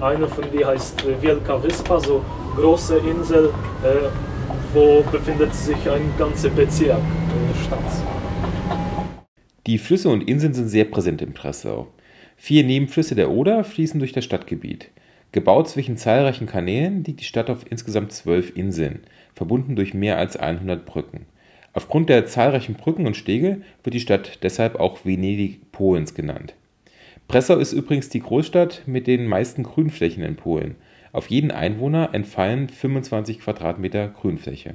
Eine 0.00 0.28
von 0.28 0.44
denen 0.50 0.64
heißt 0.64 1.04
Wielka 1.20 1.62
Wyspa, 1.62 1.98
so 2.00 2.24
große 2.54 2.98
Insel, 2.98 3.50
wo 4.72 5.02
befindet 5.02 5.54
sich 5.54 5.88
ein 5.88 6.12
ganzer 6.18 6.50
Bezirk 6.50 6.98
äh, 6.98 7.64
Stadt. 7.64 7.78
Die 9.66 9.78
Flüsse 9.78 10.08
und 10.08 10.28
Inseln 10.28 10.54
sind 10.54 10.68
sehr 10.68 10.84
präsent 10.84 11.22
in 11.22 11.32
Breslau. 11.32 11.88
Vier 12.36 12.64
Nebenflüsse 12.64 13.14
der 13.14 13.30
Oder 13.30 13.64
fließen 13.64 13.98
durch 13.98 14.12
das 14.12 14.24
Stadtgebiet. 14.24 14.90
Gebaut 15.32 15.68
zwischen 15.68 15.96
zahlreichen 15.96 16.46
Kanälen 16.46 17.04
liegt 17.04 17.20
die 17.20 17.24
Stadt 17.24 17.50
auf 17.50 17.64
insgesamt 17.68 18.12
zwölf 18.12 18.56
Inseln, 18.56 19.00
verbunden 19.34 19.76
durch 19.76 19.92
mehr 19.92 20.18
als 20.18 20.36
100 20.36 20.86
Brücken. 20.86 21.26
Aufgrund 21.72 22.08
der 22.08 22.26
zahlreichen 22.26 22.74
Brücken 22.74 23.06
und 23.06 23.16
Stege 23.16 23.60
wird 23.82 23.94
die 23.94 24.00
Stadt 24.00 24.38
deshalb 24.42 24.76
auch 24.76 25.04
Venedig 25.04 25.72
Polens 25.72 26.14
genannt. 26.14 26.54
Breslau 27.28 27.58
ist 27.58 27.72
übrigens 27.72 28.08
die 28.08 28.20
Großstadt 28.20 28.82
mit 28.86 29.06
den 29.06 29.26
meisten 29.26 29.62
Grünflächen 29.62 30.22
in 30.22 30.36
Polen. 30.36 30.76
Auf 31.16 31.30
jeden 31.30 31.50
Einwohner 31.50 32.10
entfallen 32.12 32.68
25 32.68 33.40
Quadratmeter 33.40 34.08
Grünfläche. 34.08 34.74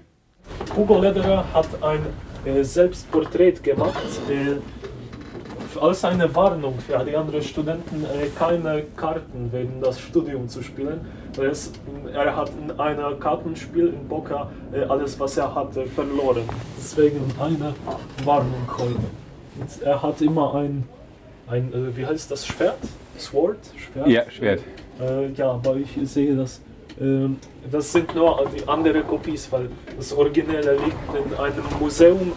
Hugo 0.75 0.99
Lederer 0.99 1.45
hat 1.53 1.67
ein 1.83 1.99
äh, 2.45 2.63
Selbstporträt 2.63 3.61
gemacht, 3.61 4.01
äh, 4.27 4.55
als 5.79 6.03
eine 6.03 6.33
Warnung 6.33 6.79
für 6.79 6.97
die 7.05 7.15
anderen 7.15 7.43
Studenten, 7.43 8.05
äh, 8.05 8.25
keine 8.39 8.85
Karten 8.97 9.49
während 9.51 9.85
das 9.85 9.99
Studium 10.01 10.49
zu 10.49 10.63
spielen. 10.63 11.01
Es, 11.39 11.73
er 12.11 12.35
hat 12.35 12.49
in 12.59 12.71
einem 12.71 13.19
Kartenspiel 13.19 13.89
in 13.89 14.07
Boca 14.07 14.49
äh, 14.73 14.81
alles, 14.85 15.19
was 15.19 15.37
er 15.37 15.53
hatte, 15.53 15.85
verloren. 15.85 16.49
Deswegen 16.75 17.21
eine 17.39 17.75
Warnung 18.25 18.65
heute. 18.79 18.95
Und 19.59 19.81
er 19.83 20.01
hat 20.01 20.19
immer 20.23 20.55
ein, 20.55 20.85
ein 21.47 21.71
äh, 21.71 21.95
wie 21.95 22.03
heißt 22.07 22.31
das, 22.31 22.47
Schwert? 22.47 22.79
Sword? 23.19 23.59
Schwert? 23.77 24.09
Äh, 25.01 25.31
ja, 25.35 25.51
aber 25.51 25.75
ich 25.77 25.97
sehe 26.09 26.35
das. 26.35 26.61
ähm, 26.99 27.37
Das 27.71 27.91
sind 27.91 28.13
nur 28.15 28.45
die 28.55 28.67
anderen 28.67 29.05
Kopies, 29.07 29.51
weil 29.51 29.69
das 29.97 30.13
Originelle 30.13 30.73
liegt 30.73 31.09
in 31.15 31.39
einem 31.39 31.63
Museum 31.79 32.31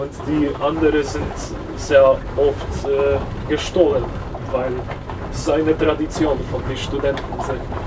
und 0.00 0.12
die 0.26 0.48
anderen 0.62 1.02
sind 1.02 1.36
sehr 1.76 2.04
oft 2.36 2.86
äh, 2.86 3.50
gestohlen, 3.50 4.04
weil 4.50 4.72
es 5.32 5.48
eine 5.48 5.76
Tradition 5.76 6.38
von 6.50 6.62
den 6.68 6.76
Studenten. 6.76 7.22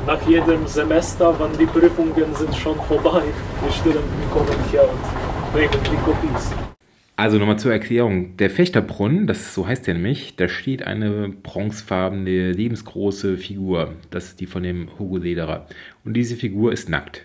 Nach 0.05 0.21
jedem 0.27 0.67
Semester, 0.67 1.33
wenn 1.39 1.57
die 1.57 1.65
Prüfungen 1.65 2.35
sind 2.35 2.55
schon 2.55 2.79
vorbei, 2.81 3.23
die 3.67 3.73
Studenten 3.73 4.29
kommen 4.33 4.55
hier 4.71 4.83
und 4.83 5.53
bringen 5.53 5.81
die 5.91 5.97
Kopies. 6.05 6.74
Also 7.17 7.37
nochmal 7.37 7.57
zur 7.57 7.71
Erklärung. 7.71 8.35
Der 8.37 8.49
Fechterbrunnen, 8.49 9.25
das 9.25 9.53
so 9.53 9.65
heißt 9.65 9.87
der 9.87 9.93
nämlich, 9.93 10.35
da 10.35 10.49
steht 10.49 10.83
eine 10.83 11.29
bronzefarbene, 11.29 12.51
lebensgroße 12.51 13.37
Figur. 13.37 13.93
Das 14.11 14.25
ist 14.25 14.41
die 14.41 14.47
von 14.47 14.63
dem 14.63 14.89
Hugo 14.99 15.17
Lederer. 15.17 15.65
Und 16.03 16.13
diese 16.13 16.35
Figur 16.35 16.73
ist 16.73 16.89
nackt. 16.89 17.21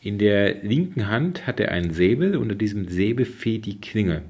In 0.00 0.18
der 0.18 0.62
linken 0.62 1.08
Hand 1.08 1.48
hat 1.48 1.58
er 1.58 1.72
einen 1.72 1.90
Säbel, 1.90 2.36
unter 2.36 2.54
diesem 2.54 2.88
Säbel 2.88 3.24
fehlt 3.24 3.66
die 3.66 3.80
Klinge. 3.80 4.22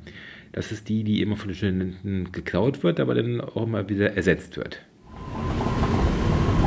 Das 0.52 0.72
ist 0.72 0.88
die, 0.88 1.04
die 1.04 1.20
immer 1.20 1.36
von 1.36 1.48
den 1.48 1.56
Studenten 1.56 2.32
geklaut 2.32 2.82
wird, 2.82 2.98
aber 2.98 3.14
dann 3.14 3.42
auch 3.42 3.64
immer 3.64 3.88
wieder 3.88 4.16
ersetzt 4.16 4.56
wird. 4.56 4.80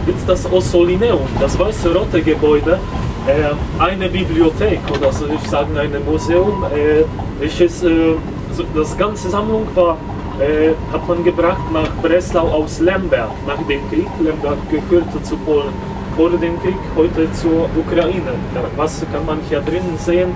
Jetzt 0.06 0.30
das 0.30 0.46
Ossolineum, 0.52 1.28
das 1.40 1.58
weiße 1.58 1.94
rote 1.94 2.22
Gebäude, 2.22 2.80
äh, 3.28 3.82
eine 3.84 4.10
Bibliothek 4.10 4.80
oder 4.96 5.12
so, 5.12 5.26
ich 5.28 5.50
sage 5.50 5.68
ein 5.80 5.92
Museum, 6.06 6.64
äh, 6.74 7.04
welches 7.40 7.84
äh, 7.84 8.16
so, 8.54 8.64
das 8.76 8.98
ganze 8.98 9.30
Sammlung 9.30 9.68
war, 9.76 9.98
äh, 10.40 10.72
hat 10.92 11.08
man 11.08 11.24
gebracht 11.24 11.72
nach 11.74 11.90
Breslau 12.02 12.48
aus 12.48 12.80
Lemberg 12.80 13.32
nach 13.46 13.62
dem 13.68 13.88
Krieg. 13.90 14.08
Lemberg 14.20 14.58
gehörte 14.70 15.22
zu 15.24 15.36
Polen 15.38 15.74
vor 16.16 16.30
dem 16.30 16.60
Krieg, 16.62 16.78
heute 16.96 17.32
zur 17.34 17.70
Ukraine. 17.78 18.34
Was 18.76 19.06
kann 19.12 19.26
man 19.26 19.40
hier 19.50 19.62
drinnen 19.62 19.98
sehen? 19.98 20.30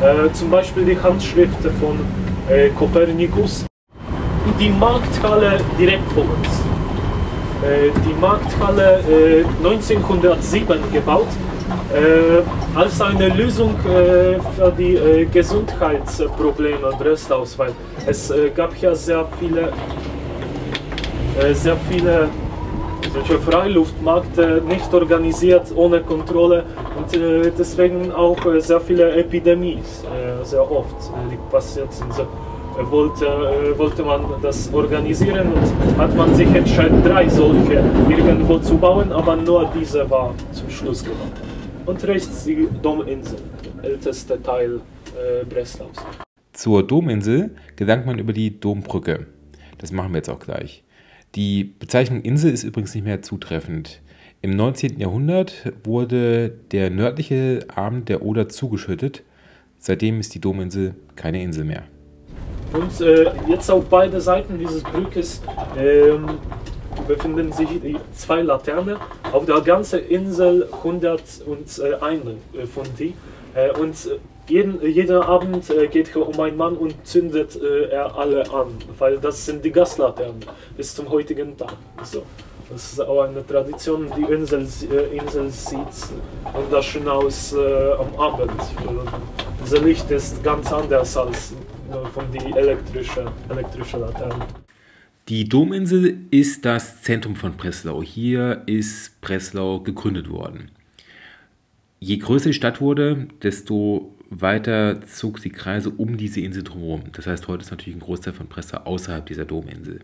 Äh, 0.00 0.32
zum 0.32 0.50
Beispiel 0.50 0.84
die 0.84 0.98
Handschriften 1.00 1.70
von 1.80 1.98
Kopernikus. 2.78 3.66
Die 4.58 4.70
Markthalle 4.70 5.60
direkt 5.78 6.10
vor 6.12 6.22
uns. 6.22 6.48
Die 8.06 8.18
Markthalle 8.18 9.00
äh, 9.06 9.44
1907 9.62 10.78
gebaut 10.90 11.26
äh, 11.94 12.42
als 12.78 13.00
eine 13.00 13.28
Lösung 13.28 13.74
äh, 13.84 14.38
für 14.56 14.72
die 14.76 14.94
äh, 14.94 15.24
Gesundheitsprobleme 15.26 16.90
Breslaus, 16.98 17.58
weil 17.58 17.72
es 18.06 18.30
äh, 18.30 18.50
gab 18.54 18.76
ja 18.80 18.94
sehr 18.94 19.26
viele, 19.38 19.72
äh, 21.40 21.54
sehr 21.54 21.76
viele 21.90 22.28
solche 23.12 23.38
Freiluftmärkte 23.38 24.62
nicht 24.68 24.92
organisiert, 24.92 25.72
ohne 25.74 26.00
Kontrolle 26.00 26.64
und 26.96 27.16
äh, 27.16 27.50
deswegen 27.58 28.12
auch 28.12 28.36
sehr 28.58 28.80
viele 28.80 29.12
Epidemien, 29.12 29.80
sehr 30.42 30.70
oft 30.70 30.96
passiert 31.50 31.92
sind. 31.92 32.12
So, 32.12 32.26
wollte, 32.90 33.26
wollte 33.76 34.02
man 34.02 34.20
das 34.42 34.72
organisieren 34.72 35.52
und 35.52 35.98
hat 35.98 36.14
man 36.14 36.34
sich 36.34 36.54
entschieden, 36.54 37.02
drei 37.02 37.28
solche 37.28 37.82
irgendwo 38.08 38.58
zu 38.58 38.76
bauen, 38.76 39.10
aber 39.10 39.36
nur 39.36 39.68
diese 39.74 40.08
war 40.10 40.34
zum 40.52 40.68
Schluss 40.70 41.02
gemacht. 41.02 41.47
Und 41.88 42.04
rechts 42.06 42.44
die 42.44 42.68
Dominsel, 42.82 43.38
der 43.64 43.90
älteste 43.90 44.42
Teil 44.42 44.82
äh, 45.16 45.42
Breslaus. 45.46 45.96
Zur 46.52 46.86
Dominsel 46.86 47.52
gelangt 47.76 48.04
man 48.04 48.18
über 48.18 48.34
die 48.34 48.60
Dombrücke. 48.60 49.26
Das 49.78 49.90
machen 49.90 50.12
wir 50.12 50.18
jetzt 50.18 50.28
auch 50.28 50.38
gleich. 50.38 50.84
Die 51.34 51.64
Bezeichnung 51.64 52.20
Insel 52.20 52.52
ist 52.52 52.64
übrigens 52.64 52.94
nicht 52.94 53.04
mehr 53.04 53.22
zutreffend. 53.22 54.02
Im 54.42 54.54
19. 54.54 55.00
Jahrhundert 55.00 55.72
wurde 55.82 56.50
der 56.72 56.90
nördliche 56.90 57.60
Arm 57.74 58.04
der 58.04 58.20
Oder 58.20 58.50
zugeschüttet. 58.50 59.22
Seitdem 59.78 60.20
ist 60.20 60.34
die 60.34 60.42
Dominsel 60.42 60.94
keine 61.16 61.42
Insel 61.42 61.64
mehr. 61.64 61.84
Und 62.74 63.00
äh, 63.00 63.30
jetzt 63.48 63.70
auf 63.70 63.86
beiden 63.86 64.20
Seiten 64.20 64.58
dieses 64.58 64.82
Brückes 64.82 65.40
ähm, 65.78 66.26
befinden 67.06 67.52
sich 67.52 67.68
zwei 68.14 68.42
Laternen. 68.42 68.96
Auf 69.32 69.46
der 69.46 69.60
ganzen 69.60 70.00
Insel 70.08 70.68
101 70.72 71.76
äh, 71.76 72.66
von 72.66 72.84
die. 72.98 73.14
Äh, 73.54 73.70
und 73.78 73.94
äh, 74.06 74.18
jeden, 74.48 74.80
jeder 74.82 75.26
Abend 75.26 75.68
äh, 75.70 75.88
geht 75.88 76.08
hier 76.08 76.26
um 76.26 76.40
einen 76.40 76.56
Mann 76.56 76.76
und 76.76 77.06
zündet 77.06 77.60
äh, 77.60 77.90
er 77.90 78.16
alle 78.16 78.50
an, 78.50 78.78
weil 78.98 79.18
das 79.18 79.44
sind 79.44 79.64
die 79.64 79.70
Gaslaternen 79.70 80.44
bis 80.76 80.94
zum 80.94 81.10
heutigen 81.10 81.56
Tag. 81.56 81.74
So. 82.02 82.22
Das 82.70 82.92
ist 82.92 83.00
auch 83.00 83.22
eine 83.22 83.46
Tradition. 83.46 84.12
Die 84.14 84.30
Insel, 84.30 84.66
äh, 84.92 85.16
Insel 85.16 85.48
sieht 85.50 85.78
wunderschön 86.52 87.08
aus 87.08 87.54
äh, 87.54 87.92
am 87.92 88.20
Abend. 88.20 88.50
Das 89.60 89.80
Licht 89.80 90.10
ist 90.10 90.44
ganz 90.44 90.70
anders 90.70 91.16
als 91.16 91.52
äh, 91.52 92.08
von 92.12 92.30
den 92.30 92.54
elektrischen, 92.54 93.26
elektrischen 93.48 94.00
Laternen. 94.00 94.67
Die 95.28 95.46
Dominsel 95.46 96.20
ist 96.30 96.64
das 96.64 97.02
Zentrum 97.02 97.36
von 97.36 97.58
Breslau. 97.58 98.02
Hier 98.02 98.62
ist 98.64 99.20
Breslau 99.20 99.80
gegründet 99.80 100.30
worden. 100.30 100.70
Je 102.00 102.16
größer 102.16 102.48
die 102.48 102.54
Stadt 102.54 102.80
wurde, 102.80 103.28
desto 103.42 104.16
weiter 104.30 105.02
zog 105.02 105.42
die 105.42 105.50
Kreise 105.50 105.90
um 105.90 106.16
diese 106.16 106.40
Insel 106.40 106.62
drumherum. 106.62 107.12
Das 107.12 107.26
heißt, 107.26 107.46
heute 107.46 107.62
ist 107.62 107.70
natürlich 107.70 107.98
ein 107.98 108.00
Großteil 108.00 108.32
von 108.32 108.46
Breslau 108.46 108.78
außerhalb 108.84 109.26
dieser 109.26 109.44
Dominsel. 109.44 110.00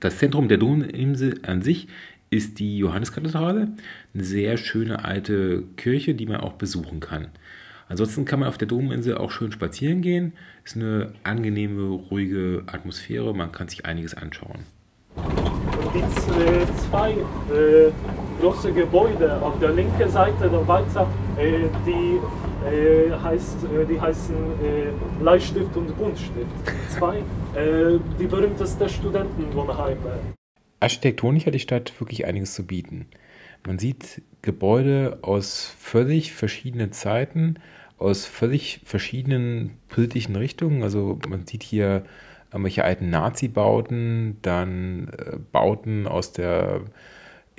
Das 0.00 0.16
Zentrum 0.16 0.48
der 0.48 0.56
Dominsel 0.56 1.40
an 1.42 1.60
sich 1.60 1.86
ist 2.30 2.60
die 2.60 2.78
Johanneskathedrale, 2.78 3.68
eine 4.14 4.24
sehr 4.24 4.56
schöne 4.56 5.04
alte 5.04 5.64
Kirche, 5.76 6.14
die 6.14 6.26
man 6.26 6.40
auch 6.40 6.54
besuchen 6.54 7.00
kann. 7.00 7.28
Ansonsten 7.88 8.24
kann 8.24 8.40
man 8.40 8.48
auf 8.48 8.58
der 8.58 8.68
Dominsel 8.68 9.16
auch 9.16 9.30
schön 9.30 9.50
spazieren 9.50 10.02
gehen. 10.02 10.34
Ist 10.64 10.76
eine 10.76 11.12
angenehme, 11.24 11.88
ruhige 12.10 12.64
Atmosphäre. 12.66 13.34
Man 13.34 13.50
kann 13.52 13.68
sich 13.68 13.86
einiges 13.86 14.14
anschauen. 14.14 14.58
Die 15.94 16.00
z- 16.14 16.28
äh, 16.38 16.66
zwei 16.90 17.12
äh, 17.12 17.90
große 18.40 18.72
Gebäude 18.72 19.40
auf 19.40 19.58
der 19.58 19.70
linken 19.72 20.08
Seite 20.10 20.50
der 20.50 20.68
weiter, 20.68 21.08
äh, 21.38 21.64
die, 21.86 22.18
äh, 22.68 23.10
heißt, 23.10 23.64
äh, 23.64 23.86
die 23.86 23.98
heißen 23.98 24.36
äh, 24.36 25.18
Bleistift 25.18 25.74
und 25.74 25.96
Buntstift. 25.96 26.46
Zwei, 26.90 27.18
äh, 27.54 27.98
die 28.20 28.26
berühmtesten 28.26 28.88
Studentenwohnheime. 28.88 30.20
Architektonisch 30.80 31.46
hat 31.46 31.54
die 31.54 31.58
Stadt 31.58 31.92
wirklich 31.98 32.26
einiges 32.26 32.54
zu 32.54 32.66
bieten. 32.66 33.06
Man 33.66 33.78
sieht 33.78 34.22
Gebäude 34.42 35.18
aus 35.22 35.74
völlig 35.78 36.32
verschiedenen 36.32 36.92
Zeiten, 36.92 37.56
aus 37.98 38.26
völlig 38.26 38.80
verschiedenen 38.84 39.78
politischen 39.88 40.36
Richtungen. 40.36 40.82
Also 40.82 41.18
man 41.28 41.46
sieht 41.46 41.62
hier 41.62 42.04
irgendwelche 42.52 42.84
alten 42.84 43.10
Nazi-Bauten, 43.10 44.38
dann 44.42 45.08
äh, 45.08 45.36
Bauten 45.52 46.06
aus 46.06 46.32
der 46.32 46.82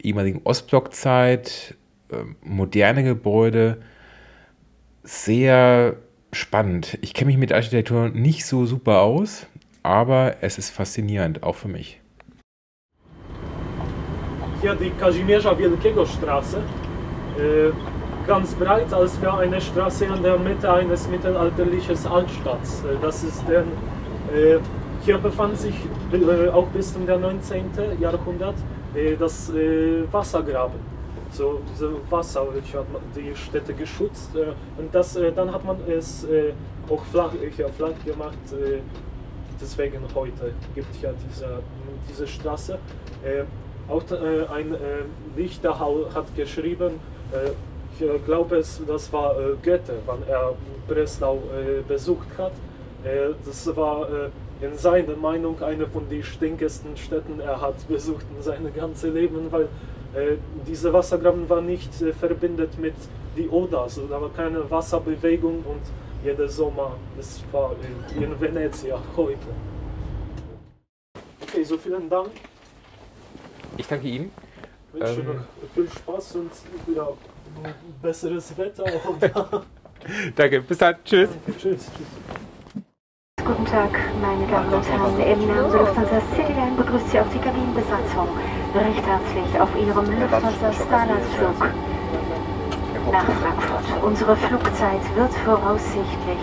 ehemaligen 0.02 0.42
Ostblockzeit, 0.44 1.76
äh, 2.12 2.16
moderne 2.42 3.04
Gebäude. 3.04 3.82
Sehr 5.04 5.98
spannend. 6.32 6.98
Ich 7.02 7.14
kenne 7.14 7.28
mich 7.28 7.38
mit 7.38 7.52
Architektur 7.52 8.10
nicht 8.10 8.46
so 8.46 8.66
super 8.66 9.02
aus, 9.02 9.48
aber 9.84 10.38
es 10.42 10.58
ist 10.58 10.70
faszinierend, 10.70 11.44
auch 11.44 11.56
für 11.56 11.68
mich. 11.68 12.02
Hier 14.62 14.76
die 14.76 14.90
Kazimierza 14.92 15.58
Wielkiego 15.58 16.06
Straße, 16.06 16.62
äh, 17.38 17.72
ganz 18.28 18.54
breit, 18.56 18.94
als 18.94 19.22
wäre 19.22 19.38
eine 19.40 19.60
Straße 19.60 20.06
in 20.06 20.24
der 20.24 20.38
Mitte 20.38 20.72
eines 20.72 21.08
mittelalterlichen 21.08 21.98
Altstadts. 22.08 22.84
Äh, 22.84 22.98
das 23.02 23.24
ist 23.24 23.44
der, 23.48 23.62
äh, 23.62 24.60
hier 25.02 25.18
befand 25.18 25.58
sich 25.58 25.76
äh, 26.12 26.50
auch 26.50 26.68
bis 26.68 26.94
zum 26.94 27.06
19. 27.06 27.72
Jahrhundert 28.00 28.56
äh, 28.94 29.16
das 29.16 29.50
äh, 29.50 30.04
Wassergraben 30.12 31.00
so 31.32 31.62
diese 31.72 31.92
Wasser, 32.10 32.42
hat 32.42 32.92
man 32.92 33.02
die 33.16 33.36
Städte 33.36 33.74
geschützt 33.76 34.36
äh, 34.36 34.48
und 34.82 34.94
das, 34.94 35.18
dann 35.36 35.54
hat 35.54 35.64
man 35.64 35.78
es 35.88 36.26
auch 36.90 37.04
flach, 37.06 37.32
ja, 37.56 37.68
flach 37.68 37.94
gemacht. 38.04 38.38
Deswegen 39.62 40.00
heute 40.16 40.54
gibt 40.74 40.88
es 40.96 41.02
ja 41.04 41.12
diese, 41.30 41.60
diese 42.10 42.26
Straße. 42.26 42.80
Auch 43.88 44.04
ein 44.56 44.76
Dichter 45.38 45.80
hat 45.80 46.36
geschrieben, 46.36 46.94
glaube, 48.26 48.58
es, 48.58 48.82
das 48.88 49.12
war 49.12 49.36
Goethe, 49.64 49.96
wann 50.06 50.24
er 50.28 50.54
Breslau 50.88 51.42
besucht 51.88 52.28
hat. 52.38 52.54
das 53.46 53.76
war 53.76 54.08
in 54.62 54.78
seiner 54.78 55.16
Meinung 55.16 55.62
eine 55.62 55.88
von 55.88 56.10
den 56.10 56.24
stinkesten 56.24 56.98
Städten 56.98 57.40
er 57.40 57.62
hat 57.62 57.88
besucht 57.88 58.26
in 58.36 58.44
seinem 58.44 58.74
ganzen 58.74 59.14
Leben, 59.14 59.52
weil 59.52 59.70
äh, 60.14 60.38
diese 60.68 60.92
Wassergraben 60.92 61.48
war 61.50 61.62
nicht 61.62 62.02
äh, 62.02 62.12
verbindet 62.14 62.80
mit 62.80 62.96
die 63.38 63.48
Oder, 63.48 63.82
also 63.82 64.08
da 64.08 64.20
war 64.20 64.30
keine 64.30 64.70
Wasserbewegung 64.70 65.64
und 65.66 65.82
jeder 66.24 66.50
Sommer, 66.50 66.98
das 67.16 67.42
war 67.52 67.76
in, 68.18 68.24
in 68.24 68.42
Venezia 68.42 69.00
heute. 69.16 69.38
Okay, 71.42 71.64
so 71.64 71.78
vielen 71.78 72.10
Dank. 72.10 72.32
Ich 73.78 73.88
danke 73.88 74.08
Ihnen. 74.08 74.32
Ich 74.94 75.00
wünsche 75.00 75.22
ähm, 75.22 75.28
noch 75.28 75.70
viel 75.74 75.90
Spaß 75.90 76.36
und 76.36 76.52
ja, 76.96 77.08
besseres 78.02 78.58
Wetter. 78.58 78.86
danke, 80.36 80.62
bis 80.62 80.78
dann. 80.78 80.96
Tschüss. 81.04 81.30
Danke, 81.30 81.60
tschüss. 81.60 81.92
tschüss. 81.96 82.86
Guten 83.46 83.66
Tag, 83.66 83.92
meine 84.22 84.46
Damen 84.48 84.74
und 84.74 84.88
Herren. 84.88 85.20
Im 85.20 85.48
Namen 85.48 85.72
der 85.72 85.82
Lufthansa 85.82 86.22
Cityline 86.36 86.76
begrüßt 86.78 87.10
Sie 87.10 87.20
auch 87.20 87.30
die 87.34 87.40
Kabinenbesatzung 87.40 88.28
recht 88.76 89.06
herzlich 89.06 89.60
auf 89.60 89.70
Ihrem 89.76 90.20
Lufthansa 90.20 90.74
Starlines-Flug 90.74 91.60
nach 93.12 93.26
Frankfurt. 93.26 94.04
Unsere 94.04 94.36
Flugzeit 94.36 95.16
wird 95.16 95.34
voraussichtlich 95.34 96.38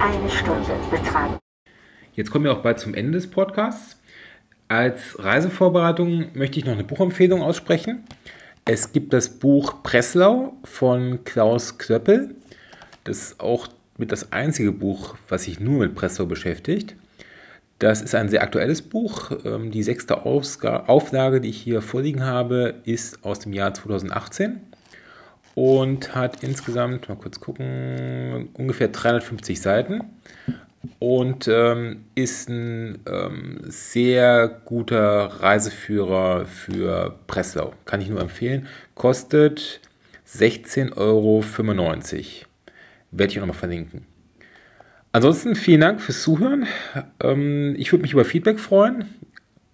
eine 0.00 0.30
Stunde 0.30 0.72
betragen. 0.90 1.38
Jetzt 2.14 2.30
kommen 2.30 2.44
wir 2.44 2.52
auch 2.52 2.62
bald 2.62 2.78
zum 2.78 2.94
Ende 2.94 3.12
des 3.12 3.30
Podcasts. 3.30 4.00
Als 4.68 5.22
Reisevorbereitung 5.22 6.28
möchte 6.34 6.58
ich 6.58 6.64
noch 6.64 6.72
eine 6.72 6.84
Buchempfehlung 6.84 7.42
aussprechen. 7.42 8.04
Es 8.64 8.92
gibt 8.92 9.12
das 9.12 9.28
Buch 9.28 9.82
Breslau 9.82 10.52
von 10.62 11.24
Klaus 11.24 11.78
Klöppel. 11.78 12.36
Das 13.02 13.18
ist 13.18 13.40
auch 13.40 13.66
mit 13.98 14.12
das 14.12 14.30
einzige 14.30 14.70
Buch, 14.70 15.16
was 15.28 15.44
sich 15.44 15.58
nur 15.58 15.80
mit 15.80 15.96
Breslau 15.96 16.26
beschäftigt. 16.26 16.94
Das 17.80 18.02
ist 18.02 18.14
ein 18.14 18.28
sehr 18.28 18.40
aktuelles 18.40 18.80
Buch. 18.80 19.32
Ähm, 19.44 19.72
die 19.72 19.82
sechste 19.82 20.24
Auflage, 20.24 21.40
die 21.40 21.48
ich 21.48 21.60
hier 21.60 21.82
vorliegen 21.82 22.24
habe, 22.24 22.74
ist 22.84 23.24
aus 23.24 23.40
dem 23.40 23.52
Jahr 23.52 23.74
2018 23.74 24.60
und 25.56 26.14
hat 26.14 26.44
insgesamt, 26.44 27.08
mal 27.08 27.16
kurz 27.16 27.40
gucken, 27.40 28.48
ungefähr 28.54 28.88
350 28.88 29.60
Seiten 29.60 30.04
und 30.98 31.48
ähm, 31.48 32.04
ist 32.14 32.48
ein 32.48 33.00
ähm, 33.06 33.60
sehr 33.64 34.48
guter 34.64 35.26
Reiseführer 35.40 36.46
für 36.46 37.18
Breslau. 37.26 37.74
Kann 37.84 38.00
ich 38.00 38.08
nur 38.08 38.20
empfehlen. 38.20 38.66
Kostet 38.94 39.80
16,95 40.28 40.96
Euro. 40.96 41.44
Werde 43.12 43.30
ich 43.30 43.38
auch 43.38 43.42
nochmal 43.42 43.58
verlinken. 43.58 44.06
Ansonsten 45.12 45.54
vielen 45.54 45.82
Dank 45.82 46.00
fürs 46.00 46.22
Zuhören. 46.22 46.66
Ähm, 47.20 47.74
ich 47.78 47.92
würde 47.92 48.02
mich 48.02 48.14
über 48.14 48.24
Feedback 48.24 48.58
freuen. 48.58 49.04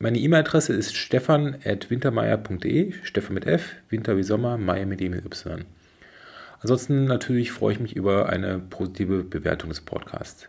Meine 0.00 0.18
E-Mail-Adresse 0.18 0.72
ist 0.74 0.96
stefan.wintermeier.de, 0.96 2.92
Stefan 3.02 3.34
mit 3.34 3.46
F, 3.46 3.74
Winter 3.88 4.16
wie 4.16 4.22
Sommer, 4.22 4.56
Meier 4.58 4.86
mit 4.86 5.00
E 5.00 5.08
mit 5.08 5.24
Y. 5.24 5.64
Ansonsten 6.60 7.04
natürlich 7.04 7.52
freue 7.52 7.74
ich 7.74 7.80
mich 7.80 7.96
über 7.96 8.28
eine 8.28 8.58
positive 8.58 9.24
Bewertung 9.24 9.70
des 9.70 9.80
Podcasts. 9.80 10.48